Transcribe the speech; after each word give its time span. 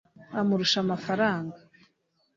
amurusha 0.39 0.77
amafaranga 0.83 1.57